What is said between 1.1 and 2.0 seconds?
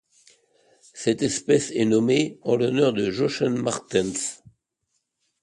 espèce est